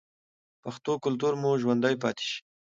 [0.63, 2.39] پښتو کلتور مو ژوندی پاتې شي.